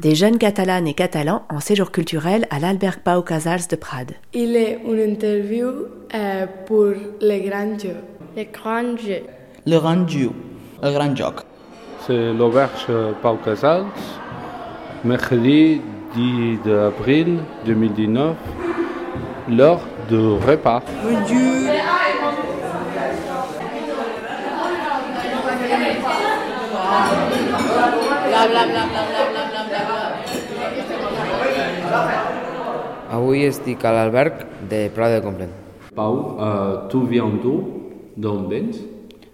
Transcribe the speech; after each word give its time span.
Des 0.00 0.14
jeunes 0.14 0.38
catalanes 0.38 0.88
et 0.88 0.94
catalans 0.94 1.42
en 1.50 1.60
séjour 1.60 1.90
culturel 1.90 2.46
à 2.48 2.58
l'Alberg 2.58 3.00
Pau 3.04 3.20
Casals 3.20 3.68
de 3.68 3.76
Prades. 3.76 4.14
Il 4.32 4.56
est 4.56 4.80
une 4.86 4.98
interview 4.98 5.68
euh, 6.14 6.46
pour 6.64 6.94
les 7.20 7.42
grands 7.42 7.78
jeux. 7.78 7.98
Les 8.34 8.46
grands 8.46 8.96
jeux. 8.96 9.20
Le 9.66 9.78
grand 9.78 10.08
jeu, 10.08 10.30
el 10.82 10.94
gran 10.94 11.14
joc. 11.14 11.42
C'est 12.06 12.32
l'auberge 12.32 12.86
Pau 13.20 13.36
Casals, 13.44 13.84
mercredi 15.04 15.82
10 16.14 16.70
avril 16.70 17.40
2019, 17.66 18.34
l'heure 19.50 19.82
du 20.08 20.16
repas. 20.16 20.80
Avui 33.12 33.44
estic 33.44 33.84
a 33.84 33.92
l'alberg 33.92 34.46
de 34.70 34.88
Prat 34.94 35.12
de 35.12 35.20
Complet. 35.20 35.50
Pau, 35.94 36.38
euh, 36.40 36.88
tu 36.88 37.06
viens 37.06 37.28
d'où 37.42 37.82
D'on 38.16 38.48
vens? 38.48 38.76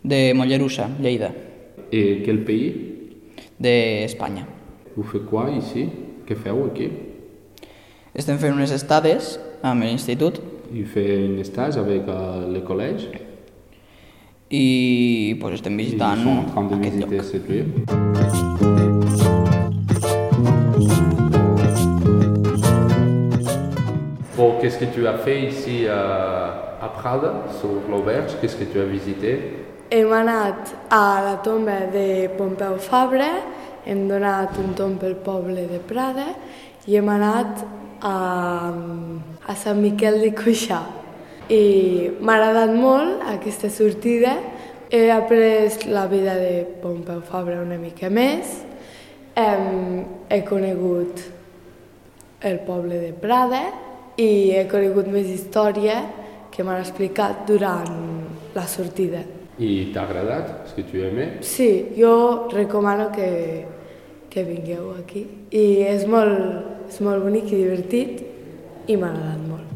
De 0.04 0.32
Mollerussa, 0.34 0.88
Lleida, 1.00 1.30
Et 1.90 2.22
quel 2.24 2.44
pays 2.44 2.74
d'Espanya. 3.58 4.46
Vous 4.96 5.02
faites 5.02 5.26
quoi 5.26 5.50
ici 5.50 5.88
Què 6.26 6.36
feu 6.36 6.66
aquí? 6.66 6.90
Estem 8.14 8.36
fent 8.36 8.52
unes 8.52 8.72
estades 8.74 9.38
amb 9.62 9.82
l'institut. 9.82 10.42
Fait 10.92 11.24
un 11.24 11.42
stage 11.44 11.78
avec 11.78 12.02
euh, 12.08 12.52
le 12.52 12.60
collège? 12.60 13.08
I 14.50 15.36
pues, 15.40 15.54
estem 15.54 15.76
visitant 15.76 16.16
sont 16.16 16.38
en 16.38 16.44
train 16.44 16.64
de 16.68 16.74
aquest 16.74 16.98
lloc. 16.98 18.87
Bon, 24.38 24.54
qu'est-ce 24.60 24.78
que 24.78 24.84
tu 24.84 25.04
as 25.04 25.14
fait 25.14 25.40
ici 25.46 25.84
euh, 25.84 26.46
à 26.80 26.88
Prada, 26.90 27.42
sur 27.58 27.70
l'auberge 27.90 28.36
Qu'est-ce 28.40 28.54
que 28.54 28.62
tu 28.62 28.78
as 28.78 28.84
visité 28.84 29.64
Hem 29.90 30.12
anat 30.12 30.62
a 30.88 31.20
la 31.24 31.32
tomba 31.42 31.88
de 31.90 32.28
Pompeu 32.38 32.76
Fabra, 32.78 33.32
hem 33.84 34.04
donat 34.06 34.54
un 34.62 34.76
tomb 34.78 34.94
pel 35.00 35.16
poble 35.26 35.64
de 35.66 35.80
Prada 35.82 36.28
i 36.86 36.94
hem 36.94 37.10
anat 37.10 37.64
a, 37.98 38.12
a 39.42 39.56
Sant 39.58 39.82
Miquel 39.82 40.20
de 40.22 40.30
Cuixà. 40.38 40.84
I 41.50 42.12
m'ha 42.20 42.38
agradat 42.38 42.76
molt 42.78 43.26
aquesta 43.34 43.72
sortida. 43.74 44.36
He 44.92 45.10
après 45.10 45.82
la 45.90 46.06
vida 46.06 46.38
de 46.38 46.62
Pompeu 46.78 47.26
Fabra 47.26 47.58
una 47.58 47.80
mica 47.82 48.06
més. 48.06 48.54
Hem, 49.34 50.06
he 50.30 50.42
conegut 50.46 51.26
el 52.46 52.62
poble 52.70 53.02
de 53.02 53.12
Prada 53.18 53.66
i 54.18 54.50
he 54.50 54.64
conegut 54.66 55.06
més 55.14 55.28
història 55.30 56.00
que 56.50 56.64
m'han 56.66 56.80
explicat 56.82 57.44
durant 57.46 57.92
la 58.56 58.64
sortida. 58.66 59.20
I 59.58 59.90
t'ha 59.94 60.02
agradat 60.06 60.64
Est-ce 60.64 60.74
que 60.74 60.84
tu 60.86 61.02
aimé 61.02 61.38
Sí, 61.42 61.94
jo 61.96 62.48
recomano 62.50 63.10
que, 63.14 63.64
que 64.30 64.42
vingueu 64.42 64.90
aquí. 64.98 65.22
I 65.50 65.82
és 65.86 66.06
molt, 66.10 66.90
és 66.90 67.00
molt 67.00 67.22
bonic 67.22 67.52
i 67.52 67.62
divertit 67.62 68.22
i 68.90 68.96
m'ha 68.98 69.12
agradat 69.14 69.42
molt. 69.46 69.66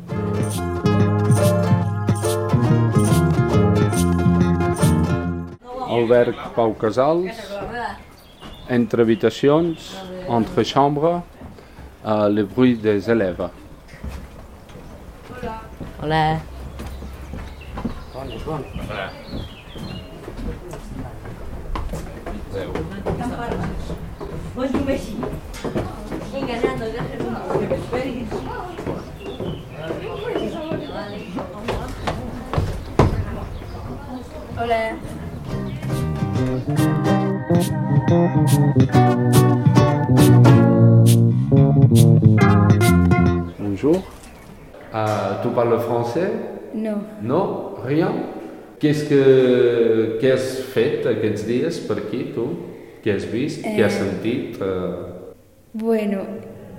Alberg 5.92 6.36
Pau 6.56 6.74
Casals, 6.74 7.38
entre 8.68 9.02
habitacions, 9.02 9.92
entre 10.26 10.64
chambres, 10.64 11.22
euh, 12.06 12.28
le 12.28 12.42
bruit 12.42 12.74
des 12.74 13.08
élèves. 13.08 13.61
Olá. 16.02 16.42
Olá. 18.12 19.12
Hoje 24.56 24.76
um 24.76 24.82
beijinho. 24.82 25.30
Enganando, 26.34 26.84
Olá. 26.84 27.02
Olá. 34.58 34.98
Euh, 44.94 45.42
tu 45.42 45.48
parles 45.48 45.80
français 45.80 46.30
No. 46.74 46.96
Non 47.22 47.74
Rien 47.84 48.12
Qu'est-ce 48.78 49.04
que 49.08 50.18
què 50.18 50.32
has 50.34 50.46
fet 50.74 51.06
aquests 51.06 51.44
dies 51.46 51.78
per 51.86 52.00
aquí, 52.00 52.32
tu? 52.34 52.48
Què 53.04 53.14
has 53.14 53.26
vist? 53.30 53.62
Què 53.62 53.84
has 53.84 53.94
sentit? 53.94 54.58
Eh, 54.58 55.12
Bueno, 55.72 56.24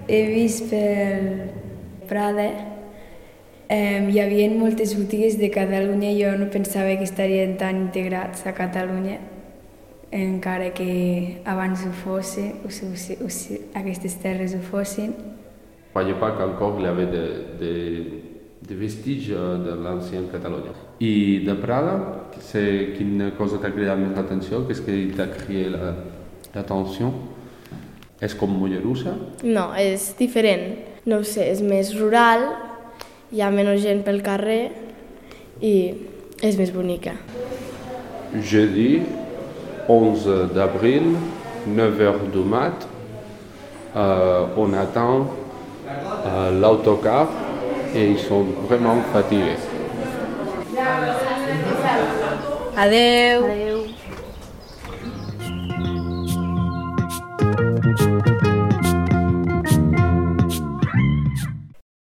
he 0.07 0.25
vist 0.28 0.68
per 0.69 1.50
Prada 2.09 2.50
eh, 3.69 4.03
hi 4.12 4.19
havia 4.19 4.50
moltes 4.52 4.94
botigues 5.00 5.40
de 5.40 5.50
Catalunya 5.50 6.12
i 6.12 6.19
jo 6.19 6.34
no 6.38 6.50
pensava 6.52 6.91
que 7.00 7.07
estarien 7.07 7.56
tan 7.57 7.88
integrats 7.88 8.44
a 8.46 8.53
Catalunya 8.53 9.18
encara 10.13 10.69
que 10.78 11.41
abans 11.46 11.85
ho 11.88 11.91
fossin, 12.03 12.59
o 12.66 12.69
si, 12.69 12.85
o 12.85 12.96
si, 12.96 13.18
o 13.25 13.29
si 13.29 13.57
aquestes 13.73 14.19
terres 14.22 14.53
ho 14.53 14.62
fossin. 14.62 15.16
Croyais 15.94 16.14
pas 16.20 16.31
qu'encore 16.31 16.76
il 16.80 16.86
y 16.86 16.88
avait 16.88 17.06
des 17.06 17.30
de, 17.59 18.04
de 18.68 18.76
vestiges 18.76 19.30
de 19.30 19.74
l'ancienne 19.84 20.28
Catalogne. 20.31 20.72
I 21.00 21.40
de 21.46 21.54
Prada, 21.54 22.30
c'est 22.40 22.94
quina 22.98 23.31
cosa 23.38 23.58
t'ha 23.58 23.70
cridat 23.72 23.96
més 23.98 24.16
l'atenció? 24.16 24.62
Qu'est-ce 24.68 24.82
qui 24.82 25.12
t'a 25.16 25.28
crié 25.28 25.70
la- 25.70 25.96
l'attention? 26.56 27.12
És 28.22 28.34
com 28.36 28.50
Mollerussa? 28.50 29.14
No, 29.44 29.74
és 29.76 30.14
diferent. 30.18 30.78
No 31.06 31.18
ho 31.20 31.24
sé, 31.28 31.50
és 31.52 31.62
més 31.62 31.92
rural, 32.00 32.46
hi 33.34 33.42
ha 33.42 33.50
menys 33.52 33.82
gent 33.84 34.03
pel 34.06 34.22
carrer 34.24 34.72
i 35.62 35.74
és 36.42 36.56
més 36.58 36.72
bonica. 36.72 37.12
Jeudi 38.40 39.02
11 39.90 40.48
d'avril, 40.56 41.12
9h 41.68 42.30
du 42.32 42.44
mat, 42.48 42.88
euh, 43.96 44.48
on 44.58 44.74
attend 44.74 45.28
l'autocar 46.60 47.28
et 47.96 48.12
ils 48.12 48.20
sont 48.20 48.46
vraiment 48.68 48.98
fatigués. 49.12 49.58
Adeu! 52.78 53.46
Adeu! 53.46 53.72